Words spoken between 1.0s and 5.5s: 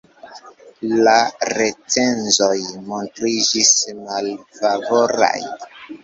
La recenzoj montriĝis malfavoraj.